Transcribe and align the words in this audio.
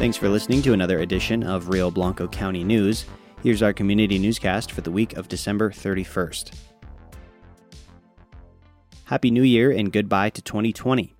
Thanks 0.00 0.16
for 0.16 0.30
listening 0.30 0.62
to 0.62 0.72
another 0.72 1.00
edition 1.00 1.42
of 1.42 1.68
Rio 1.68 1.90
Blanco 1.90 2.26
County 2.26 2.64
News. 2.64 3.04
Here's 3.42 3.60
our 3.60 3.74
community 3.74 4.18
newscast 4.18 4.72
for 4.72 4.80
the 4.80 4.90
week 4.90 5.12
of 5.18 5.28
December 5.28 5.70
31st. 5.70 6.54
Happy 9.04 9.30
New 9.30 9.42
Year 9.42 9.70
and 9.70 9.92
goodbye 9.92 10.30
to 10.30 10.40
2020. 10.40 11.12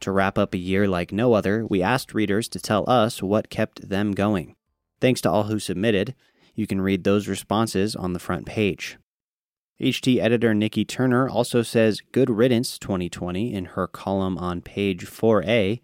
To 0.00 0.10
wrap 0.10 0.38
up 0.38 0.54
a 0.54 0.58
year 0.58 0.88
like 0.88 1.12
no 1.12 1.34
other, 1.34 1.66
we 1.66 1.82
asked 1.82 2.14
readers 2.14 2.48
to 2.48 2.58
tell 2.58 2.88
us 2.88 3.22
what 3.22 3.50
kept 3.50 3.90
them 3.90 4.12
going. 4.12 4.56
Thanks 5.02 5.20
to 5.20 5.30
all 5.30 5.42
who 5.42 5.58
submitted. 5.58 6.14
You 6.54 6.66
can 6.66 6.80
read 6.80 7.04
those 7.04 7.28
responses 7.28 7.94
on 7.94 8.14
the 8.14 8.18
front 8.18 8.46
page. 8.46 8.96
HT 9.78 10.18
editor 10.18 10.54
Nikki 10.54 10.86
Turner 10.86 11.28
also 11.28 11.60
says 11.60 12.00
Good 12.10 12.30
Riddance 12.30 12.78
2020 12.78 13.52
in 13.52 13.66
her 13.66 13.86
column 13.86 14.38
on 14.38 14.62
page 14.62 15.04
4A 15.04 15.82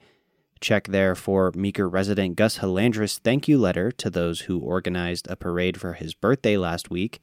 Check 0.61 0.89
there 0.89 1.15
for 1.15 1.53
Meeker 1.55 1.89
resident 1.89 2.37
Gus 2.37 2.59
Halandris' 2.59 3.19
thank 3.19 3.49
you 3.49 3.57
letter 3.57 3.91
to 3.93 4.11
those 4.11 4.43
who 4.43 4.59
organized 4.59 5.27
a 5.31 5.37
parade 5.37 5.81
for 5.81 5.95
his 5.95 6.13
birthday 6.13 6.59
last 6.59 6.91
week, 6.91 7.21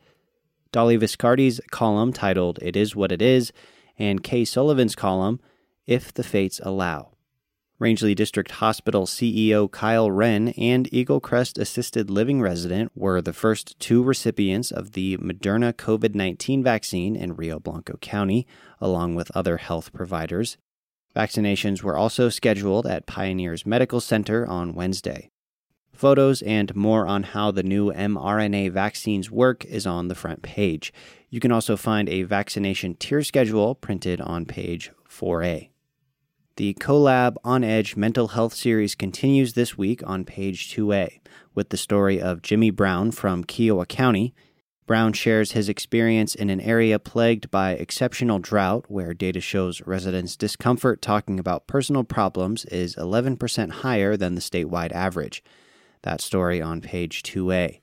Dolly 0.72 0.98
Viscardi's 0.98 1.62
column 1.70 2.12
titled 2.12 2.58
It 2.64 2.76
Is 2.76 2.96
What 2.96 3.12
It 3.12 3.22
Is, 3.22 3.54
and 3.98 4.24
Kay 4.24 4.44
Sullivan's 4.44 4.96
column 4.96 5.40
If 5.86 6.12
the 6.12 6.24
Fates 6.24 6.60
Allow. 6.64 7.12
Rangely 7.80 8.16
District 8.16 8.50
Hospital 8.50 9.06
CEO 9.06 9.72
Kyle 9.72 10.10
Wren 10.10 10.48
and 10.58 10.92
Eagle 10.92 11.20
Crest 11.20 11.60
Assisted 11.60 12.10
Living 12.10 12.42
resident 12.42 12.92
were 12.96 13.22
the 13.22 13.34
first 13.34 13.80
two 13.80 14.02
recipients 14.02 14.72
of 14.72 14.94
the 14.94 15.16
Moderna 15.18 15.74
COVID 15.74 16.16
19 16.16 16.64
vaccine 16.64 17.16
in 17.16 17.36
Rio 17.36 17.60
Blanco 17.60 17.98
County, 17.98 18.48
along 18.82 19.14
with 19.14 19.30
other 19.36 19.58
health 19.58 19.94
providers. 19.94 20.58
Vaccinations 21.18 21.82
were 21.82 21.98
also 21.98 22.30
scheduled 22.30 22.86
at 22.86 23.08
Pioneers 23.08 23.66
Medical 23.66 24.00
Center 24.00 24.46
on 24.46 24.76
Wednesday. 24.76 25.32
Photos 25.92 26.44
and 26.44 26.76
more 26.76 27.08
on 27.08 27.24
how 27.24 27.50
the 27.50 27.64
new 27.64 27.92
mRNA 27.92 28.72
vaccines 28.72 29.32
work 29.32 29.66
is 29.66 29.88
on 29.88 30.10
the 30.10 30.14
front 30.14 30.44
page. 30.44 30.94
You 31.32 31.40
can 31.40 31.52
also 31.52 31.76
find 31.76 32.08
a 32.08 32.22
vaccination 32.22 32.94
tier 32.94 33.24
schedule 33.24 33.74
printed 33.74 34.22
on 34.22 34.46
page 34.46 34.92
4A. 35.10 35.70
The 36.58 36.76
CoLab 36.76 37.38
On 37.44 37.64
Edge 37.64 37.96
Mental 37.96 38.28
Health 38.28 38.54
series 38.54 38.94
continues 38.94 39.54
this 39.54 39.76
week 39.76 40.04
on 40.06 40.24
page 40.24 40.72
2A 40.72 41.20
with 41.56 41.70
the 41.70 41.78
story 41.78 42.22
of 42.22 42.44
Jimmy 42.44 42.70
Brown 42.70 43.10
from 43.10 43.44
Kiowa 43.44 43.88
County 43.88 44.36
Brown 44.88 45.12
shares 45.12 45.52
his 45.52 45.68
experience 45.68 46.34
in 46.34 46.50
an 46.50 46.62
area 46.62 46.98
plagued 46.98 47.52
by 47.52 47.72
exceptional 47.72 48.40
drought, 48.40 48.86
where 48.88 49.14
data 49.14 49.42
shows 49.42 49.82
residents' 49.86 50.38
discomfort 50.38 51.02
talking 51.02 51.42
about 51.42 51.68
personal 51.68 52.06
problems 52.06 52.64
is 52.66 52.96
11% 52.96 53.70
higher 53.70 54.16
than 54.16 54.36
the 54.36 54.42
statewide 54.42 54.94
average. 54.94 55.44
That 56.04 56.22
story 56.22 56.62
on 56.62 56.80
page 56.80 57.22
2A. 57.24 57.82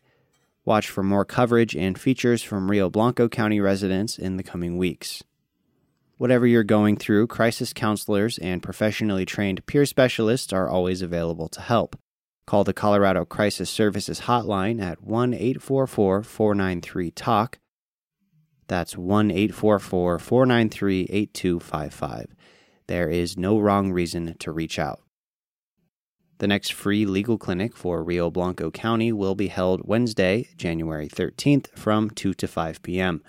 Watch 0.64 0.88
for 0.88 1.02
more 1.02 1.26
coverage 1.26 1.76
and 1.76 2.00
features 2.00 2.42
from 2.42 2.70
Rio 2.70 2.88
Blanco 2.88 3.28
County 3.28 3.60
residents 3.60 4.18
in 4.18 4.38
the 4.38 4.42
coming 4.42 4.78
weeks. 4.78 5.22
Whatever 6.16 6.46
you're 6.46 6.64
going 6.64 6.96
through, 6.96 7.26
crisis 7.26 7.74
counselors 7.74 8.38
and 8.38 8.62
professionally 8.62 9.26
trained 9.26 9.66
peer 9.66 9.84
specialists 9.84 10.54
are 10.54 10.70
always 10.70 11.02
available 11.02 11.48
to 11.48 11.60
help. 11.60 11.96
Call 12.46 12.64
the 12.64 12.74
Colorado 12.74 13.24
Crisis 13.24 13.70
Services 13.70 14.22
hotline 14.22 14.82
at 14.82 15.02
1 15.02 15.32
844 15.32 16.22
493 16.22 17.10
TALK. 17.10 17.58
That's 18.66 18.96
1 18.96 19.30
844 19.30 20.18
493 20.18 21.06
8255. 21.10 22.34
There 22.86 23.08
is 23.08 23.38
no 23.38 23.58
wrong 23.58 23.92
reason 23.92 24.36
to 24.38 24.52
reach 24.52 24.78
out. 24.78 25.00
The 26.38 26.46
next 26.46 26.72
free 26.72 27.06
legal 27.06 27.38
clinic 27.38 27.76
for 27.76 28.02
Rio 28.02 28.30
Blanco 28.30 28.70
County 28.70 29.12
will 29.12 29.34
be 29.34 29.48
held 29.48 29.86
Wednesday, 29.86 30.48
January 30.56 31.08
13th 31.08 31.70
from 31.70 32.10
2 32.10 32.34
to 32.34 32.46
5 32.46 32.82
p.m. 32.82 33.22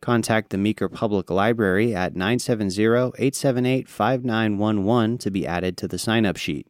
Contact 0.00 0.50
the 0.50 0.58
Meeker 0.58 0.88
Public 0.88 1.30
Library 1.30 1.94
at 1.94 2.14
970 2.14 2.82
878 3.18 3.88
5911 3.88 5.18
to 5.18 5.30
be 5.30 5.46
added 5.46 5.76
to 5.78 5.88
the 5.88 5.98
sign 5.98 6.26
up 6.26 6.36
sheet. 6.36 6.68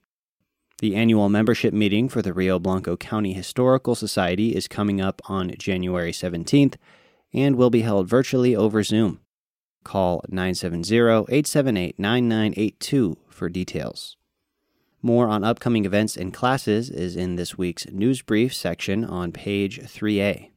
The 0.79 0.97
annual 0.97 1.29
membership 1.29 1.73
meeting 1.73 2.09
for 2.09 2.21
the 2.21 2.33
Rio 2.33 2.59
Blanco 2.59 2.97
County 2.97 3.33
Historical 3.33 3.95
Society 3.95 4.57
is 4.57 4.67
coming 4.67 5.01
up 5.01 5.23
on 5.27 5.55
January 5.57 6.11
17th 6.11 6.75
and 7.33 7.55
will 7.55 7.71
be 7.71 7.83
held 7.83 8.09
virtually 8.09 8.57
over 8.57 8.83
Zoom. 8.83 9.21
Call 9.85 10.25
970 10.29 10.93
878 11.29 11.99
9982 11.99 13.17
for 13.29 13.49
details. 13.49 14.17
More 15.01 15.29
on 15.29 15.45
upcoming 15.45 15.85
events 15.85 16.17
and 16.17 16.35
classes 16.35 16.91
is 16.91 17.15
in 17.15 17.37
this 17.37 17.57
week's 17.57 17.87
news 17.91 18.23
brief 18.23 18.53
section 18.53 19.05
on 19.05 19.31
page 19.31 19.81
3A. 19.81 20.51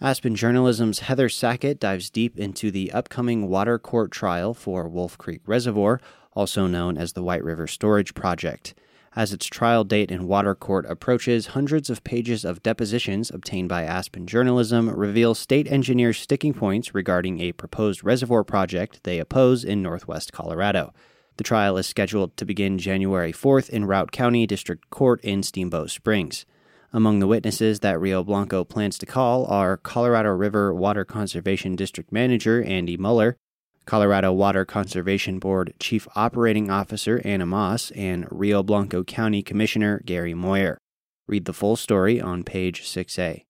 Aspen 0.00 0.34
Journalism's 0.34 0.98
Heather 0.98 1.28
Sackett 1.28 1.78
dives 1.78 2.10
deep 2.10 2.36
into 2.36 2.70
the 2.70 2.92
upcoming 2.92 3.48
water 3.48 3.78
court 3.78 4.10
trial 4.10 4.52
for 4.52 4.88
Wolf 4.88 5.16
Creek 5.16 5.40
Reservoir 5.46 6.00
also 6.34 6.66
known 6.66 6.96
as 6.96 7.12
the 7.12 7.22
White 7.22 7.44
River 7.44 7.66
Storage 7.66 8.14
Project. 8.14 8.74
As 9.16 9.32
its 9.32 9.46
trial 9.46 9.84
date 9.84 10.10
in 10.10 10.26
water 10.26 10.56
court 10.56 10.86
approaches, 10.86 11.48
hundreds 11.48 11.88
of 11.88 12.02
pages 12.02 12.44
of 12.44 12.64
depositions 12.64 13.30
obtained 13.30 13.68
by 13.68 13.84
Aspen 13.84 14.26
Journalism 14.26 14.90
reveal 14.90 15.34
state 15.34 15.70
engineers' 15.70 16.18
sticking 16.18 16.52
points 16.52 16.94
regarding 16.94 17.38
a 17.38 17.52
proposed 17.52 18.02
reservoir 18.02 18.42
project 18.42 19.00
they 19.04 19.20
oppose 19.20 19.64
in 19.64 19.82
northwest 19.82 20.32
Colorado. 20.32 20.92
The 21.36 21.44
trial 21.44 21.76
is 21.78 21.86
scheduled 21.86 22.36
to 22.36 22.44
begin 22.44 22.78
January 22.78 23.32
4th 23.32 23.70
in 23.70 23.84
Routt 23.84 24.10
County 24.10 24.46
District 24.46 24.90
Court 24.90 25.20
in 25.22 25.44
Steamboat 25.44 25.90
Springs. 25.90 26.44
Among 26.92 27.18
the 27.18 27.26
witnesses 27.26 27.80
that 27.80 28.00
Rio 28.00 28.22
Blanco 28.22 28.64
plans 28.64 28.98
to 28.98 29.06
call 29.06 29.46
are 29.46 29.76
Colorado 29.76 30.30
River 30.30 30.72
Water 30.72 31.04
Conservation 31.04 31.74
District 31.74 32.12
Manager 32.12 32.62
Andy 32.62 32.96
Mueller, 32.96 33.36
Colorado 33.86 34.32
Water 34.32 34.64
Conservation 34.64 35.38
Board 35.38 35.74
Chief 35.78 36.08
Operating 36.14 36.70
Officer 36.70 37.20
Anna 37.24 37.46
Moss, 37.46 37.90
and 37.92 38.26
Rio 38.30 38.62
Blanco 38.62 39.04
County 39.04 39.42
Commissioner 39.42 40.02
Gary 40.04 40.34
Moyer. 40.34 40.78
Read 41.26 41.44
the 41.44 41.52
full 41.52 41.76
story 41.76 42.20
on 42.20 42.44
page 42.44 42.82
6A. 42.82 43.44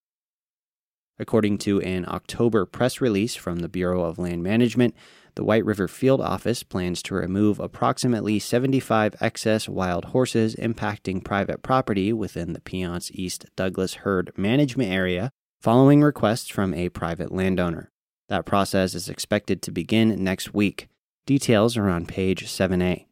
According 1.18 1.58
to 1.58 1.80
an 1.82 2.04
October 2.08 2.66
press 2.66 3.00
release 3.00 3.36
from 3.36 3.60
the 3.60 3.68
Bureau 3.68 4.02
of 4.02 4.18
Land 4.18 4.42
Management, 4.42 4.94
the 5.36 5.44
White 5.44 5.64
River 5.64 5.88
Field 5.88 6.20
Office 6.20 6.62
plans 6.62 7.02
to 7.04 7.14
remove 7.14 7.60
approximately 7.60 8.38
75 8.38 9.16
excess 9.20 9.68
wild 9.68 10.06
horses 10.06 10.54
impacting 10.56 11.24
private 11.24 11.62
property 11.62 12.12
within 12.12 12.52
the 12.52 12.60
Piceance 12.60 13.10
East 13.12 13.46
Douglas 13.56 13.94
Herd 13.94 14.32
Management 14.36 14.90
Area 14.90 15.30
following 15.60 16.02
requests 16.02 16.48
from 16.48 16.74
a 16.74 16.88
private 16.88 17.32
landowner. 17.32 17.90
That 18.28 18.46
process 18.46 18.94
is 18.94 19.08
expected 19.08 19.60
to 19.62 19.70
begin 19.70 20.22
next 20.22 20.54
week. 20.54 20.88
Details 21.26 21.76
are 21.76 21.88
on 21.88 22.06
page 22.06 22.46
7A. 22.46 23.06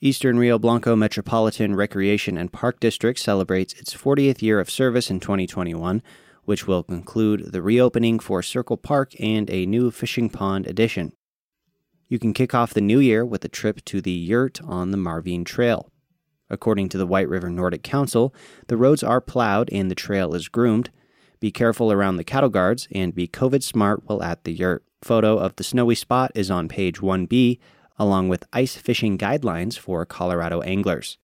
Eastern 0.00 0.38
Rio 0.38 0.58
Blanco 0.58 0.96
Metropolitan 0.96 1.76
Recreation 1.76 2.36
and 2.36 2.52
Park 2.52 2.80
District 2.80 3.18
celebrates 3.18 3.74
its 3.74 3.94
40th 3.94 4.42
year 4.42 4.58
of 4.58 4.68
service 4.68 5.10
in 5.10 5.20
2021, 5.20 6.02
which 6.44 6.66
will 6.66 6.82
conclude 6.82 7.52
the 7.52 7.62
reopening 7.62 8.18
for 8.18 8.42
Circle 8.42 8.78
Park 8.78 9.12
and 9.20 9.48
a 9.48 9.66
new 9.66 9.90
fishing 9.90 10.28
pond 10.28 10.66
addition. 10.66 11.12
You 12.08 12.18
can 12.18 12.34
kick 12.34 12.52
off 12.52 12.74
the 12.74 12.80
new 12.80 12.98
year 12.98 13.24
with 13.24 13.44
a 13.44 13.48
trip 13.48 13.84
to 13.86 14.00
the 14.00 14.10
yurt 14.10 14.60
on 14.62 14.90
the 14.90 14.96
Marvine 14.96 15.44
Trail. 15.44 15.90
According 16.50 16.88
to 16.90 16.98
the 16.98 17.06
White 17.06 17.28
River 17.28 17.48
Nordic 17.48 17.82
Council, 17.82 18.34
the 18.66 18.76
roads 18.76 19.02
are 19.02 19.20
plowed 19.20 19.70
and 19.72 19.90
the 19.90 19.94
trail 19.94 20.34
is 20.34 20.48
groomed. 20.48 20.90
Be 21.42 21.50
careful 21.50 21.90
around 21.90 22.18
the 22.18 22.24
cattle 22.24 22.50
guards 22.50 22.86
and 22.92 23.12
be 23.12 23.26
COVID 23.26 23.64
smart 23.64 24.04
while 24.06 24.22
at 24.22 24.44
the 24.44 24.52
yurt. 24.52 24.84
Photo 25.02 25.38
of 25.38 25.56
the 25.56 25.64
snowy 25.64 25.96
spot 25.96 26.30
is 26.36 26.52
on 26.52 26.68
page 26.68 27.00
1B, 27.00 27.58
along 27.98 28.28
with 28.28 28.44
ice 28.52 28.76
fishing 28.76 29.18
guidelines 29.18 29.76
for 29.76 30.06
Colorado 30.06 30.60
anglers. 30.60 31.18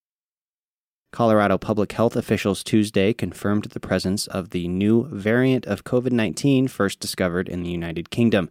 Colorado 1.12 1.56
public 1.56 1.92
health 1.92 2.16
officials 2.16 2.64
Tuesday 2.64 3.12
confirmed 3.12 3.66
the 3.66 3.78
presence 3.78 4.26
of 4.26 4.50
the 4.50 4.66
new 4.66 5.06
variant 5.12 5.64
of 5.66 5.84
COVID 5.84 6.10
19 6.10 6.66
first 6.66 6.98
discovered 6.98 7.48
in 7.48 7.62
the 7.62 7.70
United 7.70 8.10
Kingdom, 8.10 8.50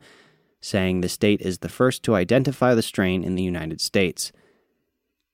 saying 0.62 1.02
the 1.02 1.10
state 1.10 1.42
is 1.42 1.58
the 1.58 1.68
first 1.68 2.02
to 2.04 2.16
identify 2.16 2.74
the 2.74 2.82
strain 2.82 3.26
in 3.26 3.36
the 3.36 3.44
United 3.44 3.82
States. 3.82 4.32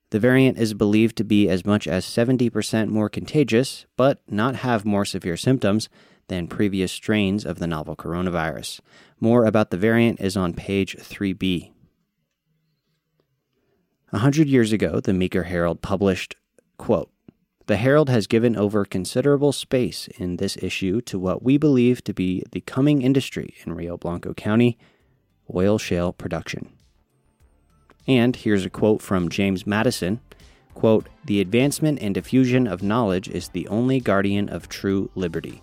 The 0.09 0.19
variant 0.19 0.57
is 0.57 0.74
believed 0.74 1.15
to 1.18 1.24
be 1.24 1.47
as 1.47 1.63
much 1.63 1.88
as 1.88 2.06
70% 2.06 2.88
more 2.88 3.09
contagious, 3.09 3.85
but 3.95 4.19
not 4.27 4.56
have 4.56 4.83
more 4.83 5.06
severe 5.06 5.38
symptoms 5.38 5.89
than 6.28 6.48
previous 6.48 6.92
strains 6.92 7.46
of 7.46 7.60
the 7.60 7.68
novel 7.68 7.96
coronavirus. 7.96 8.80
More 9.20 9.46
about 9.46 9.70
the 9.70 9.78
variant 9.78 10.20
is 10.20 10.38
on 10.38 10.54
page 10.54 10.96
3b. 10.98 11.72
A 14.12 14.20
hundred 14.20 14.48
years 14.48 14.72
ago, 14.72 15.00
the 15.00 15.14
Meeker 15.14 15.44
Herald 15.44 15.81
published, 15.81 16.36
quote, 16.78 17.10
The 17.66 17.78
Herald 17.78 18.10
has 18.10 18.28
given 18.28 18.56
over 18.56 18.86
considerable 18.86 19.52
space 19.52 20.08
in 20.18 20.38
this 20.38 20.56
issue 20.58 21.02
to 21.02 21.18
what 21.18 21.42
we 21.42 21.58
believe 21.58 22.04
to 22.04 22.14
be 22.14 22.44
the 22.52 22.62
coming 22.62 23.02
industry 23.02 23.56
in 23.66 23.74
Rio 23.74 23.98
Blanco 23.98 24.34
County, 24.34 24.78
oil 25.54 25.78
shale 25.78 26.14
production. 26.14 26.69
And 28.08 28.36
here's 28.36 28.66
a 28.66 28.69
quote 28.69 29.02
from 29.02 29.30
James 29.30 29.66
Madison 29.66 30.19
quote, 30.74 31.08
The 31.26 31.40
advancement 31.40 32.00
and 32.02 32.14
diffusion 32.14 32.68
of 32.68 32.84
knowledge 32.84 33.30
is 33.30 33.50
the 33.50 33.68
only 33.68 34.00
guardian 34.00 34.50
of 34.50 34.69
true 34.69 35.10
liberty. 35.16 35.62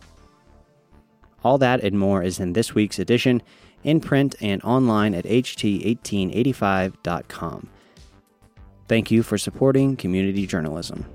All 1.42 1.58
that 1.58 1.82
and 1.82 1.98
more 1.98 2.22
is 2.22 2.38
in 2.40 2.52
this 2.52 2.74
week's 2.74 2.98
edition, 2.98 3.42
in 3.82 4.00
print 4.00 4.34
and 4.40 4.62
online 4.62 5.14
at 5.14 5.24
ht1885.com. 5.24 7.68
Thank 8.88 9.10
you 9.10 9.22
for 9.22 9.38
supporting 9.38 9.96
community 9.96 10.46
journalism. 10.46 11.06